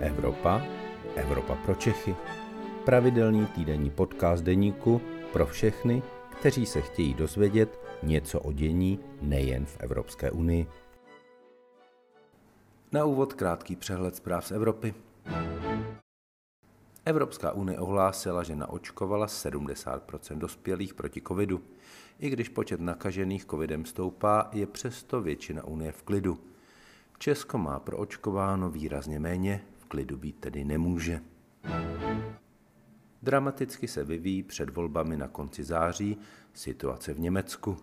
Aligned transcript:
Evropa, 0.00 0.62
Evropa 1.16 1.54
pro 1.54 1.74
Čechy. 1.74 2.16
Pravidelný 2.84 3.46
týdenní 3.46 3.90
podcast 3.90 4.44
deníku 4.44 5.00
pro 5.32 5.46
všechny, 5.46 6.02
kteří 6.40 6.66
se 6.66 6.80
chtějí 6.80 7.14
dozvědět 7.14 7.80
něco 8.02 8.40
o 8.40 8.52
dění 8.52 8.98
nejen 9.22 9.66
v 9.66 9.76
Evropské 9.80 10.30
unii. 10.30 10.66
Na 12.92 13.04
úvod 13.04 13.32
krátký 13.34 13.76
přehled 13.76 14.16
zpráv 14.16 14.46
z 14.46 14.50
Evropy. 14.50 14.94
Evropská 17.04 17.52
unie 17.52 17.78
ohlásila, 17.78 18.42
že 18.42 18.56
naočkovala 18.56 19.26
70% 19.26 20.38
dospělých 20.38 20.94
proti 20.94 21.22
covidu. 21.28 21.60
I 22.18 22.30
když 22.30 22.48
počet 22.48 22.80
nakažených 22.80 23.44
covidem 23.44 23.84
stoupá, 23.84 24.48
je 24.52 24.66
přesto 24.66 25.20
většina 25.20 25.64
unie 25.64 25.92
v 25.92 26.02
klidu. 26.02 26.38
Česko 27.18 27.58
má 27.58 27.78
proočkováno 27.80 28.70
výrazně 28.70 29.20
méně, 29.20 29.64
klidu 29.90 30.16
být 30.16 30.36
tedy 30.40 30.64
nemůže. 30.64 31.20
Dramaticky 33.22 33.88
se 33.88 34.04
vyvíjí 34.04 34.42
před 34.42 34.70
volbami 34.70 35.16
na 35.16 35.28
konci 35.28 35.64
září 35.64 36.18
situace 36.54 37.14
v 37.14 37.20
Německu. 37.20 37.76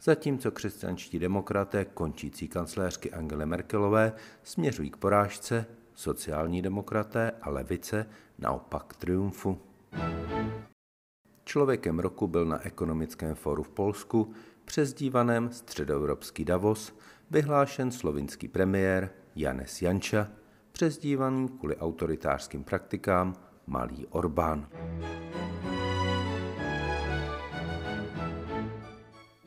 Zatímco 0.00 0.50
křesťanští 0.50 1.18
demokraté 1.18 1.84
končící 1.84 2.48
kancléřky 2.48 3.10
Angele 3.10 3.46
Merkelové 3.46 4.12
směřují 4.42 4.90
k 4.90 4.96
porážce, 4.96 5.66
sociální 5.94 6.62
demokraté 6.62 7.32
a 7.42 7.50
levice 7.50 8.06
naopak 8.38 8.96
triumfu. 8.96 9.60
Člověkem 11.44 11.98
roku 11.98 12.28
byl 12.28 12.44
na 12.44 12.66
ekonomickém 12.66 13.34
fóru 13.34 13.62
v 13.62 13.68
Polsku, 13.68 14.32
přezdívaném 14.64 15.52
středoevropský 15.52 16.44
Davos, 16.44 16.98
vyhlášen 17.30 17.90
slovinský 17.90 18.48
premiér 18.48 19.10
Janes 19.36 19.82
Janča, 19.82 20.30
přezdívaný 20.74 21.48
kvůli 21.48 21.76
autoritářským 21.76 22.64
praktikám 22.64 23.34
Malý 23.66 24.06
Orbán. 24.06 24.68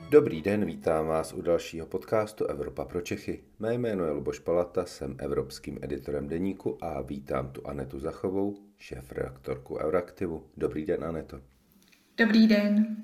Dobrý 0.09 0.42
den, 0.42 0.66
vítám 0.66 1.08
vás 1.08 1.33
u 1.33 1.42
dalšího 1.42 1.86
podcastu 1.88 2.45
Evropa 2.45 2.86
pro 2.86 3.02
Čechy. 3.02 3.44
Mé 3.59 3.73
jméno 3.73 4.05
je 4.05 4.11
Luboš 4.11 4.39
Palata, 4.39 4.86
jsem 4.86 5.16
evropským 5.20 5.80
editorem 5.81 6.28
deníku 6.28 6.83
a 6.83 7.02
vítám 7.02 7.52
tu 7.52 7.67
Anetu 7.67 8.00
Zachovou, 8.00 8.58
šéf 8.78 9.11
redaktorku 9.11 9.78
Euraktivu. 9.78 10.44
Dobrý 10.58 10.86
den, 10.86 11.03
Aneto. 11.03 11.42
Dobrý 12.17 12.48
den. 12.48 12.98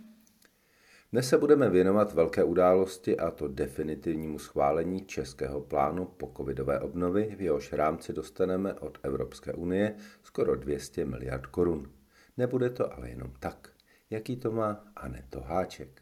Dnes 1.14 1.30
se 1.30 1.38
budeme 1.38 1.70
věnovat 1.70 2.14
velké 2.14 2.44
události 2.44 3.18
a 3.18 3.32
to 3.32 3.48
definitivnímu 3.48 4.40
schválení 4.40 5.06
českého 5.06 5.62
plánu 5.62 6.06
po 6.06 6.34
covidové 6.38 6.80
obnovy, 6.80 7.36
v 7.38 7.42
jehož 7.42 7.74
rámci 7.74 8.14
dostaneme 8.14 8.74
od 8.74 8.98
Evropské 9.04 9.54
unie 9.54 9.96
skoro 10.24 10.56
200 10.56 11.06
miliard 11.06 11.46
korun. 11.46 11.92
Nebude 12.38 12.70
to 12.70 12.94
ale 12.94 13.10
jenom 13.10 13.34
tak. 13.40 13.70
Jaký 14.10 14.38
to 14.38 14.52
má 14.52 14.84
Aneto 14.96 15.42
Háček? 15.42 16.02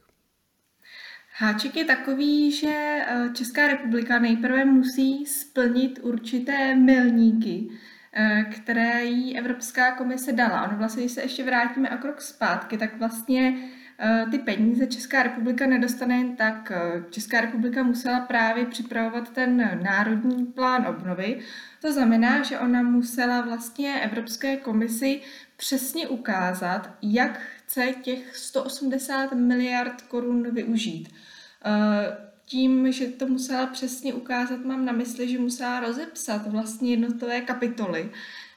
Háček 1.37 1.75
je 1.75 1.85
takový, 1.85 2.51
že 2.51 3.01
eh, 3.07 3.29
Česká 3.33 3.67
republika 3.67 4.19
nejprve 4.19 4.65
musí 4.65 5.25
splnit 5.25 5.99
určité 6.03 6.75
milníky, 6.75 7.69
eh, 8.13 8.45
které 8.55 9.03
jí 9.03 9.37
Evropská 9.37 9.95
komise 9.95 10.31
dala. 10.31 10.67
Ono 10.67 10.77
vlastně, 10.77 11.03
když 11.03 11.11
se 11.11 11.21
ještě 11.21 11.43
vrátíme 11.43 11.89
o 11.89 11.97
krok 11.97 12.21
zpátky, 12.21 12.77
tak 12.77 12.99
vlastně 12.99 13.71
ty 14.31 14.39
peníze 14.39 14.87
Česká 14.87 15.23
republika 15.23 15.67
nedostane 15.67 16.17
jen 16.17 16.35
tak. 16.35 16.71
Česká 17.09 17.41
republika 17.41 17.83
musela 17.83 18.19
právě 18.19 18.65
připravovat 18.65 19.29
ten 19.29 19.79
národní 19.83 20.45
plán 20.45 20.87
obnovy. 20.87 21.39
To 21.81 21.93
znamená, 21.93 22.43
že 22.43 22.59
ona 22.59 22.81
musela 22.81 23.41
vlastně 23.41 24.01
Evropské 24.01 24.57
komisi 24.57 25.21
přesně 25.57 26.07
ukázat, 26.07 26.89
jak 27.01 27.39
chce 27.57 27.93
těch 28.01 28.35
180 28.35 29.33
miliard 29.33 30.01
korun 30.01 30.51
využít. 30.51 31.09
Eh, 31.65 32.31
tím, 32.45 32.91
že 32.91 33.07
to 33.07 33.27
musela 33.27 33.65
přesně 33.67 34.13
ukázat, 34.13 34.65
mám 34.65 34.85
na 34.85 34.93
mysli, 34.93 35.29
že 35.29 35.39
musela 35.39 35.79
rozepsat 35.79 36.47
vlastně 36.47 36.91
jednotlivé 36.91 37.41
kapitoly. 37.41 38.11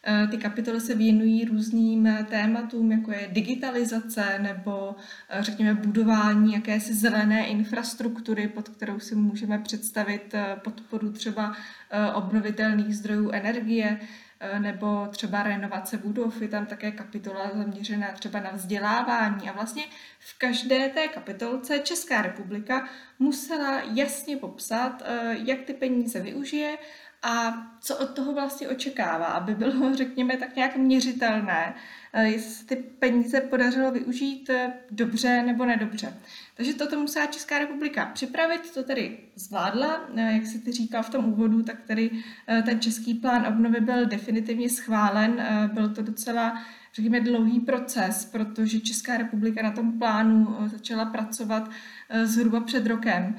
Eh, 0.06 0.26
ty 0.26 0.36
kapitoly 0.36 0.80
se 0.80 0.94
věnují 0.94 1.44
různým 1.44 2.08
tématům, 2.30 2.92
jako 2.92 3.10
je 3.12 3.28
digitalizace 3.32 4.38
nebo 4.38 4.96
eh, 5.28 5.42
řekněme 5.42 5.74
budování 5.74 6.52
jakési 6.52 6.94
zelené 6.94 7.46
infrastruktury, 7.46 8.48
pod 8.48 8.68
kterou 8.68 9.00
si 9.00 9.14
můžeme 9.14 9.58
představit 9.58 10.34
podporu 10.64 11.12
třeba 11.12 11.56
obnovitelných 12.14 12.96
zdrojů 12.96 13.30
energie, 13.30 13.98
Eh, 14.40 14.58
nebo 14.60 15.06
třeba 15.10 15.42
renovace 15.42 15.96
budov, 15.96 16.42
je 16.42 16.48
tam 16.48 16.66
také 16.66 16.92
kapitola 16.92 17.50
zaměřená 17.54 18.12
třeba 18.12 18.40
na 18.40 18.50
vzdělávání. 18.50 19.50
A 19.50 19.52
vlastně 19.52 19.82
v 20.18 20.38
každé 20.38 20.88
té 20.88 21.08
kapitolce 21.08 21.78
Česká 21.78 22.22
republika 22.22 22.88
musela 23.18 23.82
jasně 23.94 24.36
popsat, 24.36 25.02
eh, 25.04 25.36
jak 25.44 25.62
ty 25.62 25.74
peníze 25.74 26.20
využije 26.20 26.78
a 27.24 27.66
co 27.80 27.96
od 27.96 28.10
toho 28.10 28.32
vlastně 28.32 28.68
očekává, 28.68 29.26
aby 29.26 29.54
bylo, 29.54 29.94
řekněme, 29.94 30.36
tak 30.36 30.56
nějak 30.56 30.76
měřitelné, 30.76 31.74
eh, 32.12 32.28
jestli 32.28 32.50
se 32.50 32.66
ty 32.66 32.76
peníze 32.76 33.40
podařilo 33.40 33.90
využít 33.90 34.50
dobře 34.90 35.42
nebo 35.42 35.66
nedobře. 35.66 36.14
Takže 36.56 36.74
toto 36.74 37.00
musela 37.00 37.26
Česká 37.26 37.58
republika 37.58 38.06
připravit, 38.06 38.70
to 38.74 38.82
tedy 38.82 39.18
zvládla. 39.34 40.08
Eh, 40.16 40.32
jak 40.32 40.46
se 40.46 40.58
ty 40.58 40.72
říkal 40.72 41.02
v 41.02 41.10
tom 41.10 41.24
úvodu, 41.24 41.62
tak 41.62 41.76
tedy 41.86 42.10
eh, 42.48 42.62
ten 42.62 42.80
český 42.80 43.14
plán 43.14 43.46
obnovy 43.46 43.80
byl 43.80 44.06
definitivně 44.06 44.68
schválen. 44.68 45.40
Eh, 45.40 45.70
byl 45.72 45.88
to 45.88 46.02
docela 46.02 46.62
řekněme, 46.94 47.20
dlouhý 47.20 47.60
proces, 47.60 48.24
protože 48.24 48.80
Česká 48.80 49.16
republika 49.16 49.62
na 49.62 49.70
tom 49.70 49.98
plánu 49.98 50.56
začala 50.66 51.04
pracovat 51.04 51.70
zhruba 52.24 52.60
před 52.60 52.86
rokem. 52.86 53.36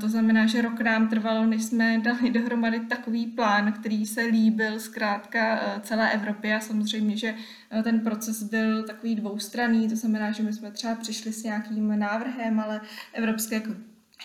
To 0.00 0.08
znamená, 0.08 0.46
že 0.46 0.62
rok 0.62 0.80
nám 0.80 1.08
trvalo, 1.08 1.46
než 1.46 1.64
jsme 1.64 1.98
dali 1.98 2.30
dohromady 2.30 2.80
takový 2.80 3.26
plán, 3.26 3.72
který 3.72 4.06
se 4.06 4.22
líbil 4.22 4.80
zkrátka 4.80 5.60
celé 5.82 6.12
Evropě 6.12 6.56
a 6.56 6.60
samozřejmě, 6.60 7.16
že 7.16 7.34
ten 7.82 8.00
proces 8.00 8.42
byl 8.42 8.82
takový 8.82 9.14
dvoustranný, 9.14 9.88
to 9.88 9.96
znamená, 9.96 10.32
že 10.32 10.42
my 10.42 10.52
jsme 10.52 10.70
třeba 10.70 10.94
přišli 10.94 11.32
s 11.32 11.44
nějakým 11.44 11.98
návrhem, 11.98 12.60
ale 12.60 12.80
Evropské 13.12 13.62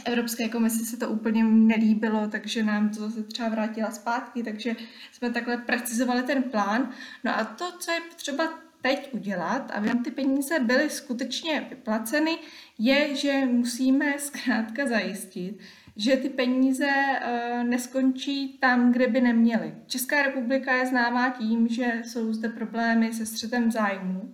Evropské 0.06 0.50
komisi 0.50 0.86
se 0.86 0.97
to 0.97 1.09
úplně 1.09 1.44
nelíbilo, 1.44 2.28
takže 2.28 2.64
nám 2.64 2.90
to 2.90 2.96
zase 2.96 3.24
třeba 3.24 3.50
vrátila 3.50 3.91
zpátky, 3.91 4.44
takže 4.44 4.75
jsme 5.12 5.30
takhle 5.30 5.58
precizovali 5.58 6.24
ten 6.24 6.44
plán. 6.44 6.90
No 7.24 7.40
a 7.40 7.44
to, 7.44 7.72
co 7.80 7.91
je 7.91 8.00
třeba 8.16 8.44
teď 8.84 9.14
udělat, 9.14 9.72
aby 9.72 9.88
nám 9.88 10.04
ty 10.04 10.12
peníze 10.12 10.60
byly 10.60 10.90
skutečně 10.90 11.68
vyplaceny, 11.70 12.38
je, 12.80 13.16
že 13.16 13.46
musíme 13.46 14.20
zkrátka 14.20 14.88
zajistit, 14.88 15.60
že 15.96 16.18
ty 16.18 16.30
peníze 16.30 16.88
uh, 16.88 17.64
neskončí 17.64 18.58
tam, 18.62 18.92
kde 18.92 19.08
by 19.08 19.22
neměly. 19.22 19.74
Česká 19.88 20.24
republika 20.24 20.76
je 20.76 20.86
známá 20.86 21.30
tím, 21.30 21.68
že 21.68 22.02
jsou 22.04 22.34
zde 22.34 22.50
problémy 22.50 23.14
se 23.14 23.26
střetem 23.26 23.72
zájmů 23.72 24.34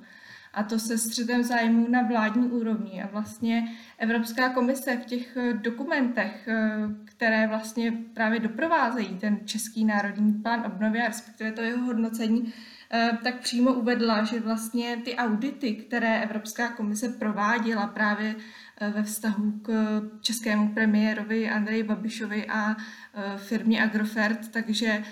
a 0.54 0.64
to 0.64 0.80
se 0.80 0.98
střetem 0.98 1.44
zájmů 1.44 1.88
na 1.90 2.02
vládní 2.02 2.48
úrovni. 2.48 3.04
A 3.04 3.08
vlastně 3.08 3.72
Evropská 3.98 4.50
komise 4.50 4.98
v 4.98 5.06
těch 5.06 5.38
eh, 5.38 5.54
dokumentech, 5.54 6.48
eh, 6.48 6.56
které 7.06 7.48
vlastně 7.48 7.94
právě 8.14 8.40
doprovázejí 8.40 9.18
ten 9.18 9.40
Český 9.46 9.86
národní 9.86 10.34
plán 10.34 10.64
obnovy 10.66 11.02
a 11.02 11.08
respektive 11.08 11.52
to 11.52 11.62
jeho 11.62 11.86
hodnocení, 11.86 12.44
eh, 12.48 12.79
tak 13.24 13.40
přímo 13.40 13.74
uvedla, 13.74 14.24
že 14.24 14.40
vlastně 14.40 14.98
ty 15.06 15.16
audity, 15.16 15.74
které 15.74 16.22
Evropská 16.22 16.70
komise 16.70 17.10
prováděla 17.10 17.88
právě 17.88 18.36
ve 18.94 19.04
vztahu 19.04 19.52
k 19.52 20.02
českému 20.22 20.74
premiérovi 20.74 21.50
Andreji 21.50 21.84
Babišovi 21.84 22.48
a 22.48 22.76
firmě 23.38 23.84
Agrofert, 23.84 24.52
takže 24.52 25.04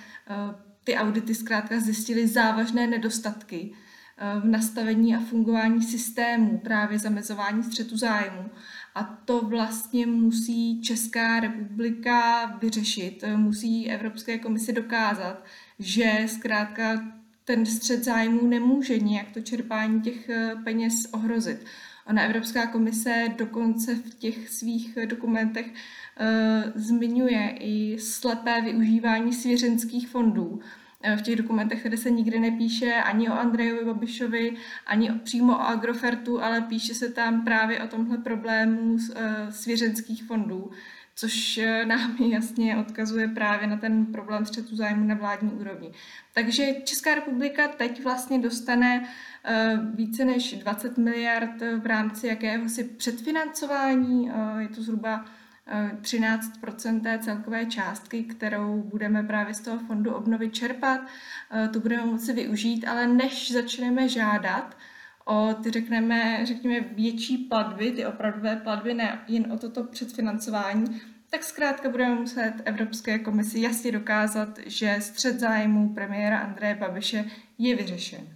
ty 0.83 0.95
audity 0.95 1.35
zkrátka 1.35 1.79
zjistily 1.79 2.27
závažné 2.27 2.87
nedostatky 2.87 3.73
v 4.41 4.45
nastavení 4.45 5.15
a 5.15 5.19
fungování 5.19 5.81
systému, 5.81 6.57
právě 6.57 6.99
zamezování 6.99 7.63
střetu 7.63 7.97
zájmu. 7.97 8.49
A 8.95 9.03
to 9.03 9.41
vlastně 9.41 10.05
musí 10.05 10.81
Česká 10.81 11.39
republika 11.39 12.45
vyřešit, 12.61 13.23
musí 13.35 13.91
Evropské 13.91 14.37
komisi 14.37 14.73
dokázat, 14.73 15.45
že 15.79 16.23
zkrátka 16.25 17.03
ten 17.47 17.65
střed 17.65 18.03
zájmu 18.03 18.47
nemůže 18.47 18.99
nějak 18.99 19.31
to 19.31 19.41
čerpání 19.41 20.01
těch 20.01 20.29
eh, 20.29 20.55
peněz 20.63 20.93
ohrozit. 21.11 21.65
Ona 22.07 22.21
Evropská 22.21 22.67
komise 22.67 23.27
dokonce 23.37 23.95
v 23.95 24.15
těch 24.15 24.49
svých 24.49 24.97
dokumentech 25.05 25.65
uh, 25.65 26.71
zmiňuje 26.75 27.57
i 27.59 27.99
slepé 27.99 28.61
využívání 28.61 29.33
svěřenských 29.33 30.07
fondů. 30.07 30.61
Eh, 31.01 31.17
v 31.17 31.21
těch 31.21 31.35
dokumentech, 31.35 31.83
kde 31.83 31.97
se 31.97 32.09
nikdy 32.09 32.39
nepíše 32.39 32.93
ani 32.93 33.29
o 33.29 33.33
Andrejovi 33.33 33.85
Babišovi, 33.85 34.57
ani 34.85 35.11
přímo 35.23 35.53
o 35.53 35.61
Agrofertu, 35.61 36.43
ale 36.43 36.61
píše 36.61 36.93
se 36.93 37.09
tam 37.09 37.45
právě 37.45 37.83
o 37.83 37.87
tomhle 37.87 38.17
problému 38.17 38.97
eh, 39.15 39.51
svěřenských 39.51 40.23
fondů. 40.23 40.71
Což 41.19 41.57
eh, 41.57 41.85
nám 41.85 42.15
jasně 42.31 42.77
odkazuje 42.77 43.27
právě 43.27 43.67
na 43.67 43.77
ten 43.77 44.05
problém 44.05 44.45
střetu 44.45 44.75
zájmu 44.75 45.07
na 45.07 45.15
vládní 45.15 45.51
úrovni. 45.51 45.91
Takže 46.33 46.73
Česká 46.83 47.15
republika 47.15 47.67
teď 47.67 48.03
vlastně 48.03 48.39
dostane 48.39 49.07
eh, 49.43 49.77
více 49.93 50.25
než 50.25 50.53
20 50.53 50.97
miliard 50.97 51.61
v 51.81 51.85
rámci 51.85 52.27
jakéhosi 52.27 52.83
předfinancování, 52.83 54.31
je 54.59 54.67
to 54.67 54.81
zhruba 54.81 55.25
13 56.01 56.51
té 57.03 57.19
celkové 57.19 57.65
částky, 57.65 58.23
kterou 58.23 58.81
budeme 58.81 59.23
právě 59.23 59.53
z 59.53 59.59
toho 59.59 59.79
fondu 59.79 60.13
obnovy 60.13 60.49
čerpat, 60.49 61.01
to 61.73 61.79
budeme 61.79 62.05
moci 62.05 62.33
využít, 62.33 62.85
ale 62.87 63.07
než 63.07 63.51
začneme 63.51 64.09
žádat, 64.09 64.77
o 65.27 65.53
ty 65.63 65.71
řekneme, 65.71 66.45
řekněme 66.45 66.87
větší 66.95 67.37
platby, 67.37 67.91
ty 67.91 68.05
opravdové 68.05 68.55
platby, 68.55 68.93
ne 68.93 69.19
jen 69.27 69.51
o 69.51 69.57
toto 69.57 69.83
předfinancování, 69.83 71.01
tak 71.29 71.43
zkrátka 71.43 71.89
budeme 71.89 72.15
muset 72.15 72.53
Evropské 72.65 73.19
komisi 73.19 73.61
jasně 73.61 73.91
dokázat, 73.91 74.59
že 74.65 74.97
střed 74.99 75.39
zájmu 75.39 75.93
premiéra 75.93 76.39
Andreje 76.39 76.75
Babiše 76.75 77.25
je 77.57 77.75
vyřešen. 77.75 78.27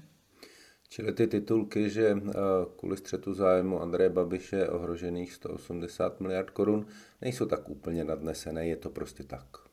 Čili 0.90 1.14
ty 1.14 1.28
titulky, 1.28 1.90
že 1.90 2.08
eh, 2.08 2.34
kvůli 2.80 2.98
střetu 2.98 3.34
zájmu 3.34 3.82
Andreje 3.82 4.10
Babiše 4.10 4.70
ohrožených 4.70 5.34
180 5.34 6.20
miliard 6.20 6.50
korun, 6.50 6.86
nejsou 7.22 7.46
tak 7.46 7.70
úplně 7.70 8.04
nadnesené, 8.04 8.68
je 8.68 8.76
to 8.76 8.90
prostě 8.90 9.24
tak. 9.24 9.71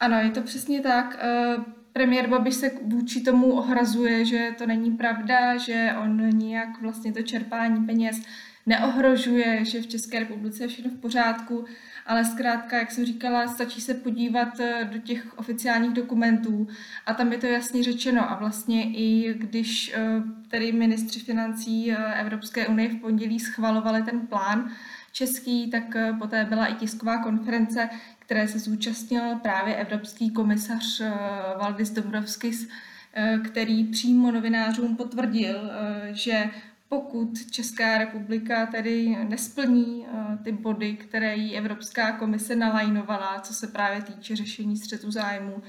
Ano, 0.00 0.16
je 0.16 0.30
to 0.30 0.42
přesně 0.42 0.80
tak. 0.80 1.18
Eh, 1.20 1.56
premiér 1.92 2.28
Babiš 2.28 2.54
se 2.54 2.70
vůči 2.82 3.20
tomu 3.20 3.52
ohrazuje, 3.52 4.24
že 4.24 4.54
to 4.58 4.66
není 4.66 4.90
pravda, 4.90 5.56
že 5.56 5.94
on 6.02 6.28
nijak 6.38 6.82
vlastně 6.82 7.12
to 7.12 7.22
čerpání 7.22 7.86
peněz 7.86 8.22
neohrožuje, 8.66 9.64
že 9.64 9.82
v 9.82 9.86
České 9.86 10.18
republice 10.18 10.64
je 10.64 10.68
všechno 10.68 10.90
v 10.90 11.00
pořádku, 11.00 11.64
ale 12.06 12.24
zkrátka, 12.24 12.78
jak 12.78 12.90
jsem 12.90 13.04
říkala, 13.04 13.48
stačí 13.48 13.80
se 13.80 13.94
podívat 13.94 14.60
eh, 14.60 14.88
do 14.92 14.98
těch 14.98 15.38
oficiálních 15.38 15.92
dokumentů 15.92 16.68
a 17.06 17.14
tam 17.14 17.32
je 17.32 17.38
to 17.38 17.46
jasně 17.46 17.82
řečeno 17.82 18.30
a 18.30 18.34
vlastně 18.34 18.84
i 18.84 19.34
když 19.34 19.92
eh, 19.94 20.22
tedy 20.48 20.72
ministři 20.72 21.20
financí 21.20 21.92
Evropské 21.92 22.66
unie 22.66 22.88
v 22.88 23.00
pondělí 23.00 23.40
schvalovali 23.40 24.02
ten 24.02 24.20
plán, 24.20 24.70
český, 25.12 25.70
tak 25.70 25.96
poté 26.18 26.44
byla 26.44 26.66
i 26.66 26.74
tisková 26.74 27.22
konference, 27.22 27.88
které 28.30 28.48
se 28.48 28.58
zúčastnil 28.58 29.36
právě 29.42 29.76
evropský 29.76 30.30
komisař 30.30 31.00
eh, 31.00 31.12
Valdis 31.58 31.90
Dombrovskis, 31.90 32.68
eh, 33.14 33.38
který 33.44 33.84
přímo 33.84 34.30
novinářům 34.30 34.96
potvrdil, 34.96 35.70
eh, 35.70 36.08
že 36.14 36.44
pokud 36.88 37.50
Česká 37.50 37.98
republika 37.98 38.66
tedy 38.66 39.16
nesplní 39.28 40.06
ty 40.44 40.52
body, 40.52 40.92
které 40.96 41.36
jí 41.36 41.56
Evropská 41.56 42.12
komise 42.12 42.56
nalajnovala, 42.56 43.40
co 43.40 43.54
se 43.54 43.66
právě 43.66 44.02
týče 44.02 44.36
řešení 44.36 44.76
střetu 44.76 45.10
zájmu, 45.10 45.62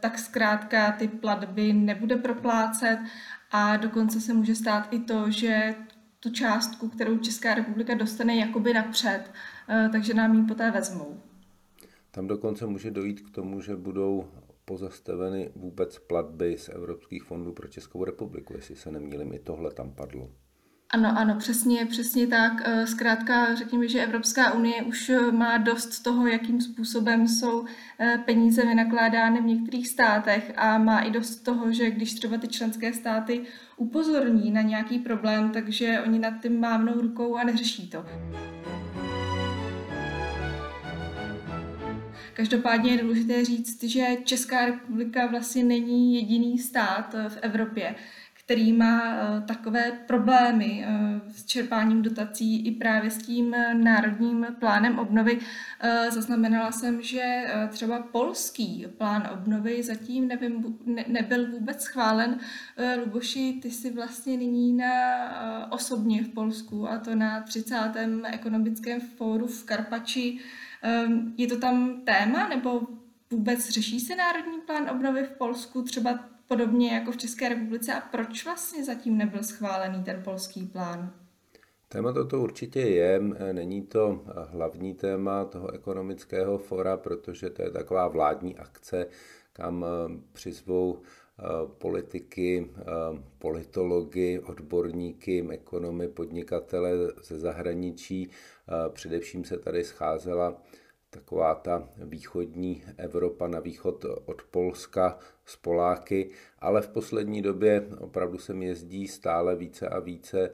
tak 0.00 0.18
zkrátka 0.18 0.92
ty 0.92 1.08
platby 1.08 1.72
nebude 1.72 2.16
proplácet. 2.16 2.98
A 3.50 3.76
dokonce 3.76 4.20
se 4.20 4.34
může 4.34 4.54
stát 4.54 4.88
i 4.90 4.98
to, 4.98 5.30
že 5.30 5.74
tu 6.24 6.30
částku, 6.30 6.88
kterou 6.88 7.18
Česká 7.18 7.54
republika 7.54 7.94
dostane 7.94 8.36
jakoby 8.36 8.72
napřed, 8.74 9.24
takže 9.92 10.14
nám 10.14 10.34
ji 10.34 10.46
poté 10.46 10.70
vezmou. 10.70 11.20
Tam 12.10 12.26
dokonce 12.26 12.66
může 12.66 12.90
dojít 12.90 13.20
k 13.20 13.30
tomu, 13.30 13.60
že 13.60 13.76
budou 13.76 14.28
pozastaveny 14.64 15.50
vůbec 15.56 15.98
platby 15.98 16.58
z 16.58 16.68
evropských 16.68 17.22
fondů 17.22 17.52
pro 17.52 17.68
Českou 17.68 18.04
republiku, 18.04 18.52
jestli 18.56 18.76
se 18.76 18.90
nemýlím, 18.90 19.32
i 19.32 19.38
tohle 19.38 19.70
tam 19.70 19.90
padlo. 19.90 20.30
Ano, 20.94 21.18
ano, 21.18 21.34
přesně, 21.38 21.86
přesně 21.86 22.26
tak. 22.26 22.52
Eh, 22.64 22.86
zkrátka 22.86 23.54
řekněme, 23.54 23.88
že 23.88 24.02
Evropská 24.02 24.52
unie 24.52 24.82
už 24.82 25.12
má 25.30 25.58
dost 25.58 26.00
toho, 26.00 26.26
jakým 26.26 26.60
způsobem 26.60 27.28
jsou 27.28 27.64
eh, 27.98 28.18
peníze 28.24 28.66
vynakládány 28.66 29.40
v 29.40 29.44
některých 29.44 29.88
státech 29.88 30.52
a 30.56 30.78
má 30.78 31.00
i 31.00 31.10
dost 31.10 31.36
toho, 31.36 31.72
že 31.72 31.90
když 31.90 32.14
třeba 32.14 32.38
ty 32.38 32.48
členské 32.48 32.92
státy 32.92 33.40
upozorní 33.76 34.50
na 34.50 34.62
nějaký 34.62 34.98
problém, 34.98 35.50
takže 35.50 36.00
oni 36.06 36.18
nad 36.18 36.34
tím 36.42 36.60
mávnou 36.60 37.00
rukou 37.00 37.36
a 37.36 37.44
neřeší 37.44 37.90
to. 37.90 38.04
Každopádně 42.34 42.90
je 42.90 43.02
důležité 43.02 43.44
říct, 43.44 43.82
že 43.84 44.06
Česká 44.24 44.66
republika 44.66 45.26
vlastně 45.26 45.64
není 45.64 46.14
jediný 46.14 46.58
stát 46.58 47.14
eh, 47.14 47.28
v 47.28 47.38
Evropě, 47.42 47.94
který 48.44 48.72
má 48.72 49.02
eh, 49.04 49.40
takové 49.40 49.92
problémy 50.06 50.84
eh, 50.86 51.20
s 51.30 51.44
čerpáním 51.44 52.02
dotací 52.02 52.66
i 52.66 52.70
právě 52.70 53.10
s 53.10 53.18
tím 53.18 53.56
národním 53.72 54.46
plánem 54.58 54.98
obnovy. 54.98 55.38
Zaznamenala 56.10 56.72
jsem, 56.72 57.02
že 57.02 57.44
třeba 57.68 58.02
polský 58.02 58.86
plán 58.98 59.30
obnovy 59.34 59.82
zatím 59.82 60.28
nevím, 60.28 60.78
ne, 60.86 61.04
nebyl 61.08 61.50
vůbec 61.50 61.82
schválen. 61.82 62.38
Luboši, 63.04 63.58
ty 63.62 63.70
jsi 63.70 63.90
vlastně 63.90 64.36
nyní 64.36 64.72
na, 64.72 64.92
osobně 65.72 66.24
v 66.24 66.28
Polsku 66.28 66.88
a 66.88 66.98
to 66.98 67.14
na 67.14 67.40
30. 67.40 67.76
ekonomickém 68.24 69.00
fóru 69.00 69.46
v 69.46 69.64
Karpači 69.64 70.40
Ehm, 70.84 71.34
je 71.36 71.46
to 71.46 71.58
tam 71.58 72.00
téma, 72.04 72.48
nebo 72.48 72.80
vůbec 73.30 73.70
řeší 73.70 74.00
se 74.00 74.16
národní 74.16 74.60
plán 74.60 74.90
obnovy 74.90 75.24
v 75.24 75.38
Polsku 75.38 75.82
třeba 75.82 76.18
podobně 76.48 76.94
jako 76.94 77.12
v 77.12 77.16
České 77.16 77.48
republice 77.48 77.94
a 77.94 78.00
proč 78.00 78.44
vlastně 78.44 78.84
zatím 78.84 79.18
nebyl 79.18 79.42
schválený 79.42 80.04
ten 80.04 80.22
polský 80.22 80.66
plán? 80.66 81.12
Téma 81.88 82.12
toto 82.12 82.40
určitě 82.40 82.80
je, 82.80 83.20
není 83.52 83.82
to 83.82 84.24
hlavní 84.48 84.94
téma 84.94 85.44
toho 85.44 85.74
ekonomického 85.74 86.58
fora, 86.58 86.96
protože 86.96 87.50
to 87.50 87.62
je 87.62 87.70
taková 87.70 88.08
vládní 88.08 88.56
akce, 88.56 89.06
kam 89.52 89.84
eh, 89.84 90.18
přizvou 90.32 91.02
politiky, 91.78 92.70
politology, 93.38 94.38
odborníky, 94.38 95.46
ekonomy, 95.50 96.08
podnikatele 96.08 96.90
ze 97.22 97.38
zahraničí. 97.38 98.30
Především 98.88 99.44
se 99.44 99.58
tady 99.58 99.84
scházela 99.84 100.62
taková 101.14 101.54
ta 101.54 101.88
východní 101.96 102.82
Evropa 102.96 103.48
na 103.48 103.60
východ 103.60 104.04
od 104.24 104.42
Polska 104.50 105.18
s 105.44 105.56
Poláky, 105.56 106.30
ale 106.58 106.82
v 106.82 106.88
poslední 106.88 107.42
době 107.42 107.86
opravdu 107.98 108.38
sem 108.38 108.62
jezdí 108.62 109.08
stále 109.08 109.56
více 109.56 109.88
a 109.88 109.98
více 109.98 110.50
eh, 110.50 110.52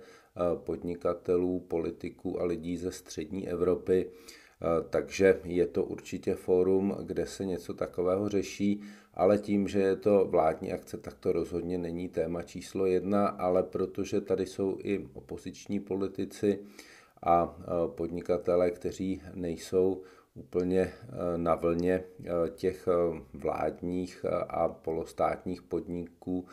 podnikatelů, 0.57 1.61
politiků 1.61 2.41
a 2.41 2.45
lidí 2.45 2.77
ze 2.77 2.93
střední 2.93 3.49
Evropy, 3.49 4.07
eh, 4.07 4.67
takže 4.91 5.41
je 5.45 5.67
to 5.67 5.85
určitě 5.85 6.35
fórum, 6.35 6.97
kde 7.03 7.27
se 7.27 7.45
něco 7.45 7.75
takového 7.75 8.29
řeší, 8.29 8.81
ale 9.15 9.39
tím, 9.39 9.69
že 9.69 9.81
je 9.81 9.97
to 9.97 10.27
vládní 10.31 10.73
akce, 10.73 10.97
tak 10.97 11.15
to 11.15 11.33
rozhodně 11.33 11.79
není 11.79 12.09
téma 12.09 12.43
číslo 12.43 12.87
jedna, 12.87 13.27
ale 13.27 13.63
protože 13.63 14.21
tady 14.21 14.47
jsou 14.47 14.79
i 14.83 15.09
opoziční 15.15 15.81
politici 15.81 16.59
a 17.23 17.57
eh, 17.59 17.65
podnikatele, 17.89 18.71
kteří 18.71 19.23
nejsou 19.35 20.03
úplně 20.41 20.81
eh, 20.81 21.39
na 21.39 21.55
vlně 21.55 22.05
eh, 22.25 22.31
těch 22.55 22.89
eh, 22.89 23.21
vládních 23.35 24.25
a 24.49 24.69
polostátních 24.69 25.63
podniků, 25.63 26.47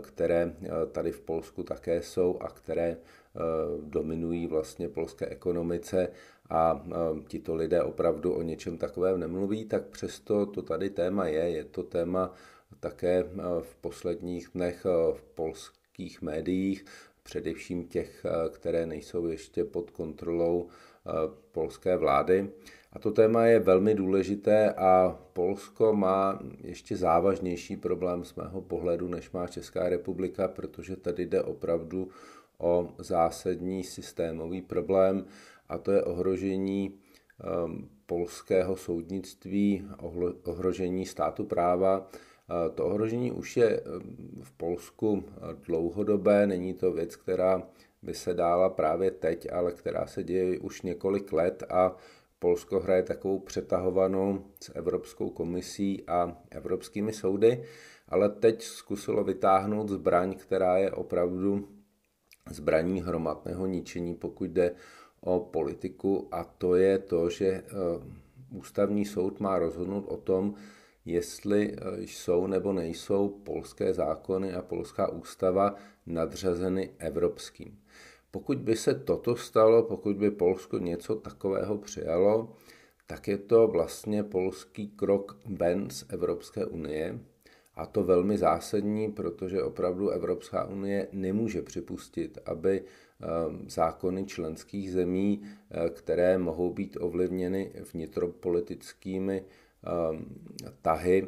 které 0.00 0.52
tady 0.92 1.12
v 1.12 1.20
Polsku 1.20 1.62
také 1.62 2.02
jsou 2.02 2.38
a 2.40 2.48
které 2.48 2.96
dominují 3.80 4.46
vlastně 4.46 4.88
polské 4.88 5.26
ekonomice 5.26 6.08
a 6.50 6.86
tito 7.28 7.54
lidé 7.54 7.82
opravdu 7.82 8.32
o 8.32 8.42
něčem 8.42 8.78
takovém 8.78 9.20
nemluví, 9.20 9.64
tak 9.64 9.84
přesto 9.86 10.46
to 10.46 10.62
tady 10.62 10.90
téma 10.90 11.26
je. 11.26 11.50
Je 11.50 11.64
to 11.64 11.82
téma 11.82 12.32
také 12.80 13.24
v 13.60 13.76
posledních 13.80 14.48
dnech 14.54 14.84
v 15.12 15.22
polských 15.34 16.22
médiích, 16.22 16.84
především 17.22 17.88
těch, 17.88 18.26
které 18.52 18.86
nejsou 18.86 19.26
ještě 19.26 19.64
pod 19.64 19.90
kontrolou 19.90 20.68
polské 21.52 21.96
vlády. 21.96 22.50
A 22.96 22.98
to 22.98 23.10
téma 23.10 23.46
je 23.46 23.60
velmi 23.60 23.94
důležité 23.94 24.72
a 24.72 25.18
Polsko 25.32 25.92
má 25.92 26.38
ještě 26.64 26.96
závažnější 26.96 27.76
problém 27.76 28.24
z 28.24 28.34
mého 28.34 28.60
pohledu, 28.60 29.08
než 29.08 29.30
má 29.30 29.46
Česká 29.46 29.88
republika, 29.88 30.48
protože 30.48 30.96
tady 30.96 31.26
jde 31.26 31.42
opravdu 31.42 32.08
o 32.58 32.88
zásadní 32.98 33.84
systémový 33.84 34.62
problém 34.62 35.24
a 35.68 35.78
to 35.78 35.92
je 35.92 36.02
ohrožení 36.02 36.94
um, 37.64 37.88
polského 38.06 38.76
soudnictví, 38.76 39.88
ohrožení 40.44 41.06
státu 41.06 41.44
práva. 41.44 42.08
To 42.74 42.86
ohrožení 42.86 43.32
už 43.32 43.56
je 43.56 43.80
um, 43.80 44.42
v 44.42 44.52
Polsku 44.52 45.24
dlouhodobé, 45.66 46.46
není 46.46 46.74
to 46.74 46.92
věc, 46.92 47.16
která 47.16 47.62
by 48.02 48.14
se 48.14 48.34
dála 48.34 48.68
právě 48.68 49.10
teď, 49.10 49.52
ale 49.52 49.72
která 49.72 50.06
se 50.06 50.24
děje 50.24 50.58
už 50.58 50.82
několik 50.82 51.32
let 51.32 51.62
a 51.70 51.96
Polsko 52.38 52.80
hraje 52.80 53.02
takovou 53.02 53.38
přetahovanou 53.38 54.44
s 54.60 54.72
Evropskou 54.74 55.30
komisí 55.30 56.06
a 56.06 56.36
evropskými 56.50 57.12
soudy, 57.12 57.64
ale 58.08 58.28
teď 58.28 58.62
zkusilo 58.62 59.24
vytáhnout 59.24 59.88
zbraň, 59.88 60.34
která 60.34 60.78
je 60.78 60.90
opravdu 60.90 61.68
zbraní 62.50 63.02
hromadného 63.02 63.66
ničení, 63.66 64.14
pokud 64.14 64.50
jde 64.50 64.74
o 65.20 65.40
politiku 65.40 66.28
a 66.32 66.44
to 66.44 66.74
je 66.76 66.98
to, 66.98 67.30
že 67.30 67.62
ústavní 68.50 69.04
soud 69.04 69.40
má 69.40 69.58
rozhodnout 69.58 70.04
o 70.08 70.16
tom, 70.16 70.54
jestli 71.04 71.76
jsou 71.98 72.46
nebo 72.46 72.72
nejsou 72.72 73.28
polské 73.28 73.94
zákony 73.94 74.54
a 74.54 74.62
polská 74.62 75.08
ústava 75.08 75.74
nadřazeny 76.06 76.90
evropským. 76.98 77.78
Pokud 78.30 78.58
by 78.58 78.76
se 78.76 78.94
toto 78.94 79.36
stalo, 79.36 79.82
pokud 79.82 80.16
by 80.16 80.30
Polsko 80.30 80.78
něco 80.78 81.14
takového 81.14 81.78
přijalo, 81.78 82.56
tak 83.06 83.28
je 83.28 83.38
to 83.38 83.68
vlastně 83.68 84.22
polský 84.22 84.88
krok 84.88 85.38
ven 85.46 85.90
z 85.90 86.04
Evropské 86.08 86.66
unie. 86.66 87.18
A 87.74 87.86
to 87.86 88.04
velmi 88.04 88.38
zásadní, 88.38 89.12
protože 89.12 89.62
opravdu 89.62 90.10
Evropská 90.10 90.64
unie 90.64 91.08
nemůže 91.12 91.62
připustit, 91.62 92.38
aby 92.44 92.82
ehm, 92.82 93.64
zákony 93.70 94.26
členských 94.26 94.92
zemí, 94.92 95.42
eh, 95.42 95.90
které 95.90 96.38
mohou 96.38 96.72
být 96.72 96.96
ovlivněny 97.00 97.72
vnitropolitickými 97.92 99.44
ehm, 99.84 100.24
tahy, 100.82 101.26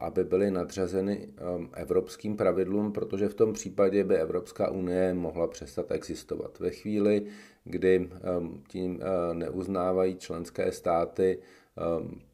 aby 0.00 0.24
byly 0.24 0.50
nadřazeny 0.50 1.28
ehm, 1.36 1.68
evropským 1.74 2.36
pravidlům, 2.36 2.92
protože 2.92 3.28
v 3.28 3.34
tom 3.34 3.52
případě 3.52 4.04
by 4.04 4.16
Evropská 4.16 4.70
unie 4.70 5.14
mohla 5.14 5.46
přestat 5.46 5.90
existovat. 5.90 6.58
Ve 6.58 6.70
chvíli, 6.70 7.26
kdy 7.64 8.10
ehm, 8.22 8.62
tím 8.68 9.00
eh, 9.00 9.34
neuznávají 9.34 10.16
členské 10.16 10.72
státy 10.72 11.38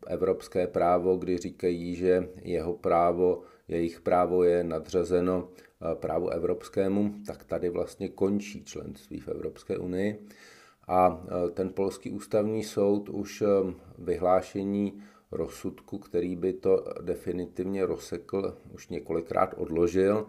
evropské 0.06 0.66
právo, 0.66 1.16
kdy 1.16 1.38
říkají, 1.38 1.94
že 1.94 2.28
jeho 2.42 2.74
právo, 2.74 3.42
jejich 3.68 4.00
právo 4.00 4.44
je 4.44 4.64
nadřazeno 4.64 5.48
eh, 5.48 5.94
právu 5.94 6.28
evropskému, 6.28 7.14
tak 7.26 7.44
tady 7.44 7.68
vlastně 7.68 8.08
končí 8.08 8.64
členství 8.64 9.20
v 9.20 9.28
Evropské 9.28 9.78
unii. 9.78 10.26
A 10.88 11.26
ten 11.54 11.68
polský 11.68 12.10
ústavní 12.10 12.64
soud 12.64 13.08
už 13.08 13.42
vyhlášení 13.98 15.02
rozsudku, 15.34 15.98
který 15.98 16.36
by 16.36 16.52
to 16.52 16.84
definitivně 17.00 17.86
rozsekl, 17.86 18.56
už 18.74 18.88
několikrát 18.88 19.54
odložil. 19.56 20.26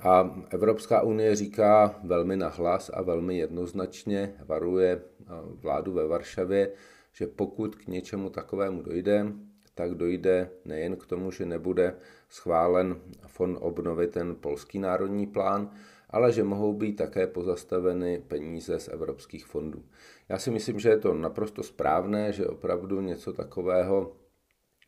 A 0.00 0.44
Evropská 0.50 1.02
unie 1.02 1.36
říká 1.36 2.00
velmi 2.04 2.36
nahlas 2.36 2.90
a 2.94 3.02
velmi 3.02 3.38
jednoznačně, 3.38 4.34
varuje 4.46 5.02
vládu 5.46 5.92
ve 5.92 6.06
Varšavě, 6.06 6.72
že 7.12 7.26
pokud 7.26 7.74
k 7.74 7.86
něčemu 7.86 8.30
takovému 8.30 8.82
dojde, 8.82 9.26
tak 9.74 9.94
dojde 9.94 10.50
nejen 10.64 10.96
k 10.96 11.06
tomu, 11.06 11.30
že 11.30 11.46
nebude 11.46 11.96
schválen 12.28 12.96
fond 13.26 13.58
obnovy 13.60 14.06
ten 14.08 14.34
polský 14.34 14.78
národní 14.78 15.26
plán, 15.26 15.70
ale 16.10 16.32
že 16.32 16.44
mohou 16.44 16.72
být 16.72 16.92
také 16.92 17.26
pozastaveny 17.26 18.22
peníze 18.28 18.78
z 18.78 18.88
evropských 18.88 19.46
fondů. 19.46 19.82
Já 20.28 20.38
si 20.38 20.50
myslím, 20.50 20.80
že 20.80 20.88
je 20.88 20.98
to 20.98 21.14
naprosto 21.14 21.62
správné, 21.62 22.32
že 22.32 22.46
opravdu 22.46 23.00
něco 23.00 23.32
takového 23.32 24.12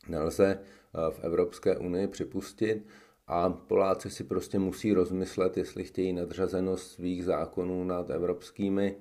nelze 0.09 0.59
eh, 0.59 1.11
v 1.11 1.25
Evropské 1.25 1.77
unii 1.77 2.07
připustit 2.07 2.87
a 3.27 3.51
Poláci 3.51 4.11
si 4.11 4.25
prostě 4.25 4.59
musí 4.59 4.93
rozmyslet, 4.93 5.57
jestli 5.57 5.85
chtějí 5.85 6.13
nadřazenost 6.13 6.91
svých 6.91 7.25
zákonů 7.25 7.85
nad 7.85 8.11
evropskými 8.11 8.97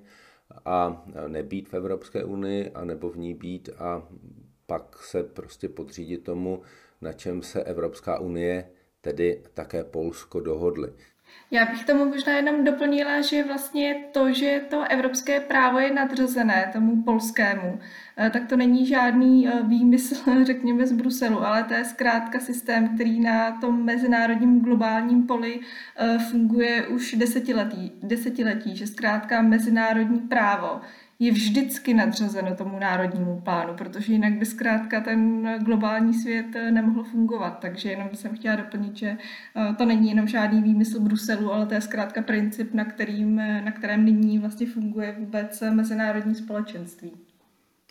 a 0.64 1.04
nebýt 1.28 1.68
v 1.68 1.74
Evropské 1.74 2.24
unii, 2.24 2.70
anebo 2.70 3.10
v 3.10 3.18
ní 3.18 3.34
být 3.34 3.70
a 3.78 4.08
pak 4.66 5.02
se 5.02 5.22
prostě 5.22 5.68
podřídit 5.68 6.24
tomu, 6.24 6.62
na 7.00 7.12
čem 7.12 7.42
se 7.42 7.64
Evropská 7.64 8.18
unie, 8.18 8.70
tedy 9.00 9.42
také 9.54 9.84
Polsko, 9.84 10.40
dohodly. 10.40 10.92
Já 11.50 11.64
bych 11.64 11.84
tomu 11.84 12.04
možná 12.04 12.32
jenom 12.32 12.64
doplnila, 12.64 13.20
že 13.20 13.44
vlastně 13.44 14.04
to, 14.12 14.32
že 14.32 14.60
to 14.70 14.84
evropské 14.90 15.40
právo 15.40 15.78
je 15.78 15.94
nadřazené 15.94 16.70
tomu 16.72 17.02
polskému, 17.02 17.80
eh, 18.16 18.30
tak 18.30 18.48
to 18.48 18.56
není 18.56 18.86
žádný 18.86 19.48
eh, 19.48 19.62
výmysl, 19.62 20.44
řekněme, 20.44 20.86
z 20.86 20.92
Bruselu, 20.92 21.46
ale 21.46 21.64
to 21.64 21.74
je 21.74 21.84
zkrátka 21.84 22.40
systém, 22.40 22.94
který 22.94 23.20
na 23.20 23.50
tom 23.60 23.84
mezinárodním 23.84 24.60
globálním 24.60 25.26
poli 25.26 25.60
eh, 25.96 26.18
funguje 26.18 26.86
už 26.86 27.14
desetiletí, 27.14 27.92
desetiletí 28.02 28.76
že 28.76 28.86
zkrátka 28.86 29.42
mezinárodní 29.42 30.20
právo 30.20 30.80
je 31.26 31.32
vždycky 31.32 31.94
nadřazeno 31.94 32.56
tomu 32.56 32.78
národnímu 32.78 33.40
plánu, 33.40 33.74
protože 33.74 34.12
jinak 34.12 34.32
by 34.32 34.46
zkrátka 34.46 35.00
ten 35.00 35.48
globální 35.64 36.14
svět 36.14 36.46
nemohl 36.70 37.04
fungovat. 37.04 37.58
Takže 37.60 37.90
jenom 37.90 38.08
jsem 38.12 38.36
chtěla 38.36 38.56
doplnit, 38.56 38.96
že 38.96 39.16
eh, 39.56 39.74
to 39.78 39.84
není 39.84 40.08
jenom 40.08 40.28
žádný 40.28 40.62
výmysl 40.62 41.00
Bruselu, 41.00 41.52
ale 41.52 41.66
to 41.66 41.74
je 41.74 41.80
zkrátka 41.80 42.22
princip, 42.22 42.74
na, 42.74 42.84
kterým, 42.84 43.36
na 43.36 43.72
kterém 43.72 44.04
nyní 44.04 44.38
vlastně 44.38 44.66
funguje 44.66 45.16
vůbec 45.18 45.62
mezinárodní 45.70 46.34
společenství 46.34 47.12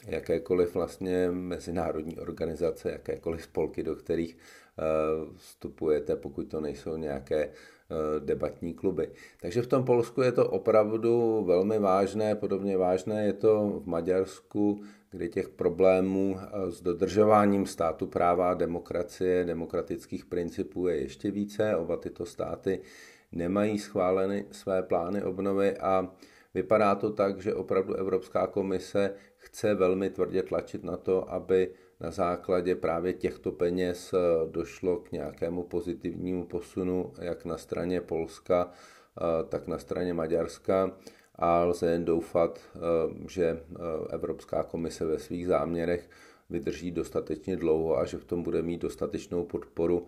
jakékoliv 0.07 0.75
vlastně 0.75 1.31
mezinárodní 1.31 2.19
organizace, 2.19 2.91
jakékoliv 2.91 3.43
spolky, 3.43 3.83
do 3.83 3.95
kterých 3.95 4.37
eh, 4.37 4.83
vstupujete, 5.37 6.15
pokud 6.15 6.43
to 6.43 6.61
nejsou 6.61 6.97
nějaké 6.97 7.49
Eh, 7.82 7.82
debatní 8.19 8.73
kluby. 8.73 9.09
Takže 9.41 9.61
v 9.61 9.67
tom 9.67 9.83
Polsku 9.83 10.21
je 10.21 10.31
to 10.31 10.49
opravdu 10.49 11.43
velmi 11.47 11.79
vážné, 11.79 12.35
podobně 12.35 12.77
vážné 12.77 13.25
je 13.25 13.33
to 13.33 13.81
v 13.83 13.87
Maďarsku, 13.87 14.81
kde 15.13 15.27
těch 15.27 15.49
problémů 15.49 16.37
eh, 16.39 16.71
s 16.71 16.81
dodržováním 16.81 17.65
státu 17.65 18.07
práva 18.07 18.53
demokracie, 18.53 19.45
demokratických 19.45 20.25
principů 20.25 20.87
je 20.87 20.95
ještě 20.95 21.31
více. 21.31 21.75
Oba 21.75 21.97
tyto 21.97 22.25
státy 22.25 22.81
nemají 23.31 23.79
schváleny 23.79 24.45
své 24.51 24.83
plány 24.83 25.23
obnovy 25.23 25.77
a 25.77 26.09
vypadá 26.53 26.95
to 26.95 27.09
tak, 27.09 27.41
že 27.41 27.53
opravdu 27.53 27.93
Evropská 27.93 28.47
komise 28.47 29.13
chce 29.37 29.73
velmi 29.73 30.09
tvrdě 30.09 30.43
tlačit 30.43 30.83
na 30.83 30.97
to, 30.97 31.31
aby 31.31 31.71
na 32.03 32.11
základě 32.11 32.75
právě 32.75 33.13
těchto 33.13 33.51
peněz 33.51 34.13
eh, 34.13 34.17
došlo 34.51 34.97
k 34.97 35.11
nějakému 35.11 35.63
pozitivnímu 35.63 36.45
posunu 36.45 37.13
jak 37.21 37.45
na 37.45 37.57
straně 37.57 38.01
Polska, 38.01 38.71
eh, 38.71 39.43
tak 39.49 39.67
na 39.67 39.77
straně 39.77 40.13
Maďarska 40.13 40.97
a 41.35 41.63
lze 41.63 41.91
jen 41.91 42.05
doufat, 42.05 42.59
eh, 42.75 42.79
že 43.29 43.63
Evropská 44.09 44.63
komise 44.63 45.05
ve 45.05 45.19
svých 45.19 45.47
záměrech 45.47 46.09
vydrží 46.49 46.91
dostatečně 46.91 47.57
dlouho 47.57 47.97
a 47.97 48.05
že 48.05 48.17
v 48.17 48.25
tom 48.25 48.43
bude 48.43 48.61
mít 48.61 48.81
dostatečnou 48.81 49.45
podporu 49.45 50.07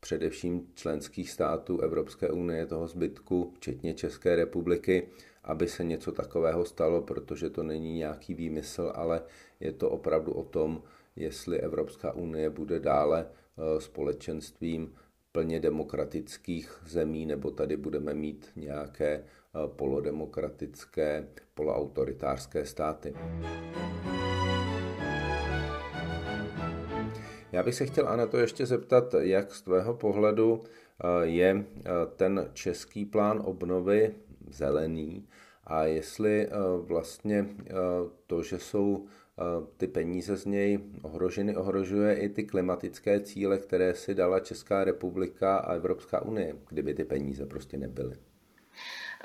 především 0.00 0.66
členských 0.74 1.30
států 1.30 1.80
Evropské 1.80 2.28
unie, 2.30 2.66
toho 2.66 2.88
zbytku, 2.88 3.52
včetně 3.56 3.94
České 3.94 4.36
republiky, 4.36 5.08
aby 5.44 5.68
se 5.68 5.84
něco 5.84 6.12
takového 6.12 6.64
stalo, 6.64 7.02
protože 7.02 7.50
to 7.50 7.62
není 7.62 7.94
nějaký 7.94 8.34
výmysl, 8.34 8.92
ale 8.94 9.22
je 9.60 9.72
to 9.72 9.90
opravdu 9.90 10.32
o 10.32 10.44
tom, 10.44 10.82
jestli 11.16 11.60
Evropská 11.60 12.12
unie 12.12 12.50
bude 12.50 12.80
dále 12.80 13.26
eh, 13.26 13.80
společenstvím 13.80 14.94
plně 15.32 15.60
demokratických 15.60 16.78
zemí, 16.86 17.26
nebo 17.26 17.50
tady 17.50 17.76
budeme 17.76 18.14
mít 18.14 18.50
nějaké 18.56 19.12
eh, 19.14 19.24
polodemokratické, 19.66 21.28
poloautoritářské 21.54 22.64
státy. 22.64 23.14
Já 27.52 27.62
bych 27.62 27.74
se 27.74 27.86
chtěl, 27.86 28.08
Ana, 28.08 28.26
to 28.26 28.38
ještě 28.38 28.66
zeptat, 28.66 29.14
jak 29.18 29.54
z 29.54 29.62
tvého 29.62 29.94
pohledu 29.94 30.62
eh, 30.64 31.26
je 31.26 31.64
ten 32.16 32.50
český 32.52 33.04
plán 33.04 33.42
obnovy 33.44 34.14
zelený 34.50 35.28
a 35.64 35.84
jestli 35.84 36.48
vlastně 36.80 37.46
to, 38.26 38.42
že 38.42 38.58
jsou 38.58 39.06
ty 39.76 39.86
peníze 39.86 40.36
z 40.36 40.46
něj 40.46 40.78
ohroženy, 41.02 41.56
ohrožuje 41.56 42.14
i 42.14 42.28
ty 42.28 42.44
klimatické 42.44 43.20
cíle, 43.20 43.58
které 43.58 43.94
si 43.94 44.14
dala 44.14 44.40
Česká 44.40 44.84
republika 44.84 45.56
a 45.56 45.72
Evropská 45.72 46.22
unie, 46.22 46.54
kdyby 46.68 46.94
ty 46.94 47.04
peníze 47.04 47.46
prostě 47.46 47.76
nebyly. 47.76 48.16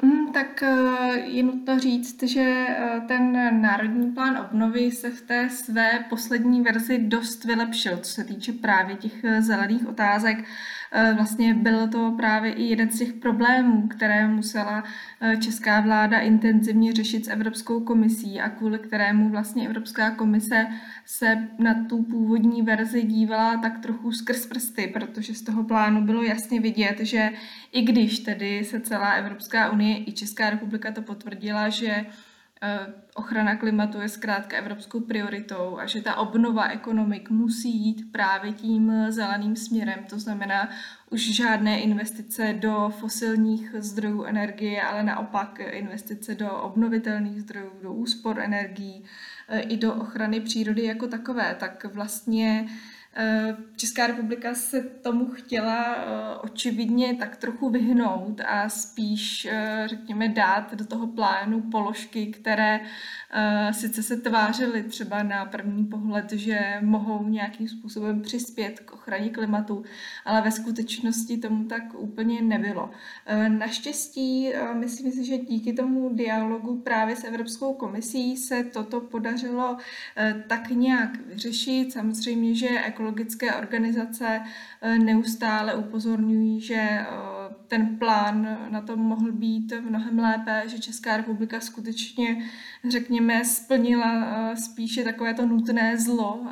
Mm, 0.02 0.34
tak 0.34 0.64
eh, 0.64 1.20
je 1.20 1.44
nutno 1.44 1.80
říct, 1.80 2.24
že 2.24 2.66
eh, 2.70 3.02
ten 3.08 3.62
národní 3.62 4.12
plán 4.12 4.38
obnovy 4.38 4.92
se 4.92 5.10
v 5.10 5.22
té 5.22 5.50
své 5.50 6.06
poslední 6.10 6.62
verzi 6.62 6.98
dost 6.98 7.46
vylepšil, 7.46 7.98
co 7.98 8.12
se 8.12 8.24
týče 8.24 8.54
právě 8.54 8.96
těch 8.96 9.24
eh, 9.24 9.42
zelených 9.42 9.88
otázek. 9.88 10.38
Vlastně 11.16 11.54
byl 11.54 11.88
to 11.88 12.14
právě 12.18 12.54
i 12.54 12.64
jeden 12.64 12.90
z 12.92 13.00
těch 13.00 13.14
problémů, 13.14 13.88
které 13.88 14.28
musela 14.28 14.84
česká 15.40 15.82
vláda 15.82 16.20
intenzivně 16.20 16.94
řešit 16.94 17.26
s 17.26 17.28
Evropskou 17.28 17.80
komisí 17.80 18.42
a 18.42 18.50
kvůli 18.50 18.80
kterému 18.80 19.30
vlastně 19.30 19.66
Evropská 19.66 20.12
komise 20.12 20.68
se 21.06 21.48
na 21.60 21.86
tu 21.90 22.04
původní 22.04 22.62
verzi 22.62 23.04
dívala 23.04 23.58
tak 23.58 23.80
trochu 23.80 24.12
skrz 24.12 24.46
prsty, 24.46 24.88
protože 24.88 25.34
z 25.34 25.42
toho 25.42 25.64
plánu 25.64 26.02
bylo 26.02 26.24
jasně 26.24 26.60
vidět, 26.60 27.00
že 27.00 27.30
i 27.72 27.82
když 27.82 28.20
tedy 28.20 28.64
se 28.64 28.80
celá 28.80 29.12
Evropská 29.12 29.72
unie 29.72 30.04
i 30.06 30.12
Česká 30.12 30.50
republika 30.50 30.92
to 30.92 31.02
potvrdila, 31.02 31.70
že 31.70 32.06
ochrana 33.16 33.56
klimatu 33.56 34.02
je 34.02 34.10
zkrátka 34.10 34.58
evropskou 34.58 35.00
prioritou 35.00 35.80
a 35.80 35.86
že 35.86 36.02
ta 36.02 36.16
obnova 36.16 36.68
ekonomik 36.68 37.30
musí 37.30 37.86
jít 37.86 38.12
právě 38.12 38.54
tím 38.54 38.94
zeleným 39.10 39.56
směrem. 39.56 40.00
To 40.10 40.20
znamená 40.20 40.70
už 41.10 41.36
žádné 41.36 41.80
investice 41.80 42.56
do 42.60 42.94
fosilních 43.00 43.76
zdrojů 43.80 44.24
energie, 44.24 44.82
ale 44.82 45.04
naopak 45.04 45.60
investice 45.60 46.36
do 46.36 46.52
obnovitelných 46.52 47.42
zdrojů, 47.42 47.72
do 47.82 47.94
úspor 47.94 48.40
energií 48.40 49.04
i 49.60 49.78
do 49.78 49.94
ochrany 49.94 50.40
přírody 50.40 50.84
jako 50.84 51.08
takové. 51.08 51.56
Tak 51.60 51.86
vlastně 51.94 52.66
Eh, 52.66 53.01
Česká 53.76 54.08
republika 54.08 54.54
se 54.54 54.82
tomu 54.82 55.26
chtěla 55.26 55.96
eh, 55.96 56.38
očividně 56.44 57.16
tak 57.16 57.38
trochu 57.38 57.70
vyhnout 57.70 58.42
a 58.48 58.70
spíš, 58.70 59.46
eh, 59.46 59.84
řekněme, 59.86 60.30
dát 60.30 60.74
do 60.74 60.86
toho 60.86 61.08
plánu 61.08 61.62
položky, 61.62 62.26
které 62.26 62.80
sice 63.72 64.04
se 64.04 64.18
tvářily 64.18 64.84
třeba 64.84 65.24
na 65.24 65.46
první 65.46 65.86
pohled, 65.86 66.32
že 66.32 66.60
mohou 66.82 67.28
nějakým 67.28 67.68
způsobem 67.68 68.22
přispět 68.22 68.80
k 68.80 68.94
ochraně 68.94 69.30
klimatu, 69.30 69.84
ale 70.26 70.42
ve 70.42 70.52
skutečnosti 70.52 71.38
tomu 71.38 71.64
tak 71.64 71.84
úplně 71.98 72.42
nebylo. 72.42 72.90
Naštěstí 73.48 74.52
myslím 74.74 75.12
si, 75.12 75.26
že 75.26 75.38
díky 75.38 75.74
tomu 75.74 76.10
dialogu 76.14 76.78
právě 76.78 77.16
s 77.16 77.24
Evropskou 77.24 77.74
komisí 77.74 78.38
se 78.38 78.64
toto 78.64 79.02
podařilo 79.02 79.78
tak 80.48 80.70
nějak 80.70 81.10
vyřešit. 81.26 81.94
Samozřejmě, 81.94 82.56
že 82.56 82.70
ekologické 82.86 83.56
organizace 83.56 84.42
neustále 85.04 85.76
upozorňují, 85.76 86.62
že 86.62 87.06
ten 87.72 87.98
plán 87.98 88.58
na 88.70 88.82
tom 88.82 89.00
mohl 89.00 89.32
být 89.32 89.74
mnohem 89.82 90.20
lépe, 90.20 90.64
že 90.66 90.80
Česká 90.80 91.18
republika 91.18 91.60
skutečně, 91.60 92.50
řekněme, 92.90 93.46
splnila 93.46 94.26
eh, 94.26 94.58
spíše 94.58 95.04
takové 95.04 95.34
to 95.34 95.46
nutné 95.46 95.98
zlo, 95.98 96.48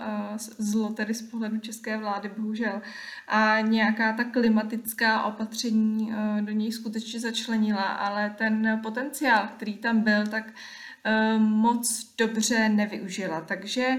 zlo 0.57 0.89
tedy 0.89 1.13
z 1.13 1.21
pohledu 1.21 1.59
české 1.59 1.97
vlády, 1.97 2.31
bohužel, 2.37 2.81
a 3.27 3.59
nějaká 3.61 4.13
ta 4.13 4.23
klimatická 4.23 5.23
opatření 5.23 6.13
do 6.41 6.51
něj 6.51 6.71
skutečně 6.71 7.19
začlenila, 7.19 7.83
ale 7.83 8.35
ten 8.37 8.79
potenciál, 8.83 9.49
který 9.55 9.73
tam 9.73 10.01
byl, 10.01 10.27
tak 10.27 10.53
moc 11.37 12.15
dobře 12.17 12.69
nevyužila. 12.69 13.41
Takže 13.41 13.97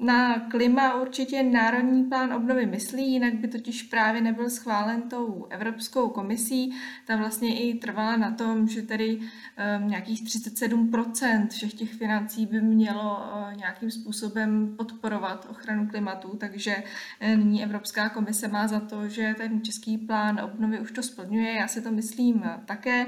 na 0.00 0.40
klima 0.40 1.00
určitě 1.00 1.42
Národní 1.42 2.04
plán 2.04 2.32
obnovy 2.32 2.66
myslí, 2.66 3.12
jinak 3.12 3.34
by 3.34 3.48
totiž 3.48 3.82
právě 3.82 4.20
nebyl 4.20 4.50
schválen 4.50 5.02
tou 5.02 5.46
Evropskou 5.50 6.08
komisí. 6.08 6.74
Ta 7.06 7.16
vlastně 7.16 7.58
i 7.58 7.74
trvala 7.74 8.16
na 8.16 8.30
tom, 8.30 8.68
že 8.68 8.82
tedy 8.82 9.18
um, 9.18 9.88
nějakých 9.88 10.24
37% 10.24 11.48
všech 11.48 11.74
těch 11.74 11.94
financí 11.94 12.46
by 12.46 12.60
mělo 12.60 13.16
uh, 13.16 13.56
nějakým 13.56 13.90
způsobem 13.90 14.74
podporovat 14.76 15.46
ochranu 15.50 15.86
klimatu, 15.86 16.36
takže 16.36 16.76
uh, 17.22 17.36
nyní 17.36 17.64
Evropská 17.64 18.08
komise 18.08 18.48
má 18.48 18.68
za 18.68 18.80
to, 18.80 19.08
že 19.08 19.34
ten 19.38 19.62
český 19.62 19.98
plán 19.98 20.40
obnovy 20.40 20.80
už 20.80 20.92
to 20.92 21.02
splňuje. 21.02 21.52
Já 21.52 21.68
si 21.68 21.82
to 21.82 21.90
myslím 21.90 22.36
uh, 22.36 22.46
také. 22.64 23.06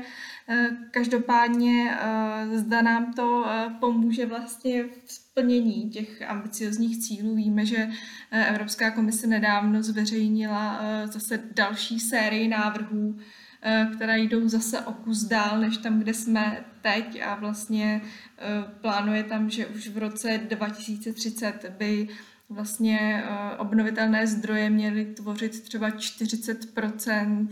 Uh, 0.50 0.76
každopádně 0.90 1.90
uh, 1.90 2.56
zda 2.56 2.82
nám 2.82 3.12
to 3.12 3.44
uh, 3.46 3.72
pomůže 3.80 4.26
vlastně 4.26 4.84
v 4.84 5.30
plnění 5.40 5.90
těch 5.90 6.22
ambiciozních 6.22 6.98
cílů. 6.98 7.34
Víme, 7.34 7.66
že 7.66 7.88
eh, 8.30 8.46
Evropská 8.46 8.90
komise 8.90 9.26
nedávno 9.26 9.82
zveřejnila 9.82 10.80
eh, 10.82 11.06
zase 11.06 11.40
další 11.54 12.00
sérii 12.00 12.48
návrhů, 12.48 13.18
eh, 13.62 13.88
které 13.94 14.20
jdou 14.20 14.48
zase 14.48 14.80
o 14.80 14.92
kus 14.92 15.24
dál, 15.24 15.60
než 15.60 15.76
tam, 15.76 15.98
kde 15.98 16.14
jsme 16.14 16.64
teď 16.82 17.22
a 17.26 17.34
vlastně 17.34 18.00
plánuje 18.80 19.24
tam, 19.24 19.50
že 19.50 19.66
už 19.66 19.88
v 19.88 19.98
roce 19.98 20.38
2030 20.38 21.72
by 21.78 22.08
vlastně 22.48 23.24
obnovitelné 23.58 24.26
zdroje 24.26 24.70
měly 24.70 25.04
tvořit 25.04 25.60
třeba 25.62 25.90
40% 25.90 27.48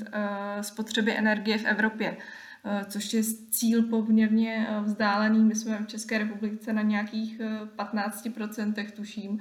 spotřeby 0.60 1.16
energie 1.16 1.58
v 1.58 1.64
Evropě. 1.64 2.16
Eh, 2.70 2.84
což 2.88 3.14
je 3.14 3.22
cíl 3.50 3.82
poměrně 3.82 4.66
eh, 4.68 4.80
vzdálený. 4.80 5.44
My 5.44 5.54
jsme 5.54 5.78
v 5.78 5.86
České 5.86 6.18
republice 6.18 6.72
na 6.72 6.82
nějakých 6.82 7.40
15% 7.76 8.74
eh, 8.78 8.92
tuším, 8.92 9.38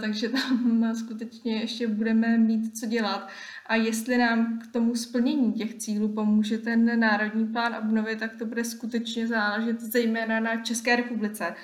takže 0.00 0.28
tam 0.28 0.94
skutečně 0.94 1.60
ještě 1.60 1.88
budeme 1.88 2.38
mít 2.38 2.78
co 2.78 2.86
dělat. 2.86 3.28
A 3.66 3.74
jestli 3.76 4.18
nám 4.18 4.58
k 4.58 4.66
tomu 4.66 4.94
splnění 4.94 5.52
těch 5.52 5.74
cílů 5.74 6.08
pomůže 6.08 6.58
ten 6.58 7.00
národní 7.00 7.46
plán 7.46 7.74
obnovy, 7.74 8.16
tak 8.16 8.36
to 8.36 8.46
bude 8.46 8.64
skutečně 8.64 9.26
záležet 9.26 9.80
zejména 9.80 10.40
na 10.40 10.56
České 10.56 10.96
republice 10.96 11.54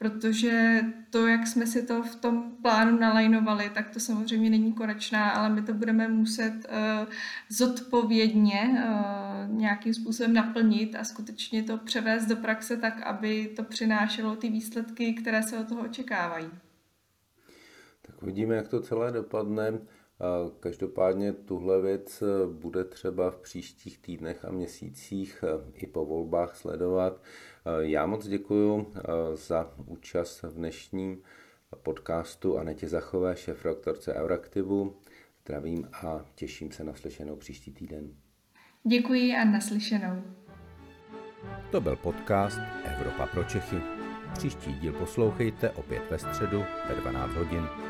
protože 0.00 0.80
to, 1.10 1.26
jak 1.26 1.46
jsme 1.46 1.66
si 1.66 1.86
to 1.86 2.02
v 2.02 2.16
tom 2.16 2.52
plánu 2.62 2.98
nalajnovali, 2.98 3.70
tak 3.74 3.90
to 3.90 4.00
samozřejmě 4.00 4.50
není 4.50 4.72
konečná, 4.72 5.30
ale 5.30 5.48
my 5.50 5.62
to 5.62 5.74
budeme 5.74 6.08
muset 6.08 6.52
uh, 6.52 7.12
zodpovědně 7.48 8.70
uh, 8.70 9.56
nějakým 9.56 9.94
způsobem 9.94 10.32
naplnit 10.32 10.94
a 10.94 11.04
skutečně 11.04 11.62
to 11.62 11.76
převést 11.78 12.26
do 12.26 12.36
praxe 12.36 12.76
tak, 12.76 13.02
aby 13.02 13.52
to 13.56 13.62
přinášelo 13.62 14.36
ty 14.36 14.48
výsledky, 14.48 15.12
které 15.14 15.42
se 15.42 15.58
od 15.58 15.68
toho 15.68 15.82
očekávají. 15.82 16.50
Tak 18.02 18.22
uvidíme, 18.22 18.56
jak 18.56 18.68
to 18.68 18.80
celé 18.80 19.12
dopadne. 19.12 19.72
Každopádně 20.60 21.32
tuhle 21.32 21.82
věc 21.82 22.22
eh, 22.22 22.46
bude 22.46 22.84
třeba 22.84 23.30
v 23.30 23.36
příštích 23.36 23.98
týdnech 23.98 24.44
a 24.44 24.50
měsících 24.50 25.44
i 25.74 25.86
po 25.86 26.04
volbách 26.04 26.56
sledovat. 26.56 27.22
Já 27.80 28.06
moc 28.06 28.28
děkuji 28.28 28.92
za 29.34 29.72
účast 29.86 30.42
v 30.42 30.54
dnešním 30.54 31.22
podcastu 31.82 32.58
Anetě 32.58 32.88
Zachové, 32.88 33.36
šéf 33.36 33.64
rektorce 33.64 34.14
Euraktivu. 34.14 34.96
Zdravím 35.44 35.88
a 35.92 36.24
těším 36.34 36.72
se 36.72 36.84
na 36.84 36.94
slyšenou 36.94 37.36
příští 37.36 37.72
týden. 37.72 38.14
Děkuji 38.84 39.32
a 39.34 39.44
naslyšenou. 39.44 40.22
To 41.70 41.80
byl 41.80 41.96
podcast 41.96 42.58
Evropa 42.84 43.26
pro 43.26 43.44
Čechy. 43.44 43.76
Příští 44.34 44.72
díl 44.72 44.92
poslouchejte 44.92 45.70
opět 45.70 46.02
ve 46.10 46.18
středu 46.18 46.64
ve 46.88 46.94
12 46.94 47.34
hodin. 47.34 47.89